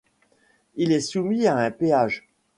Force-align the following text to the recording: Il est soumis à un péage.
Il 0.77 0.93
est 0.93 0.99
soumis 0.99 1.45
à 1.45 1.55
un 1.57 1.69
péage. 1.69 2.25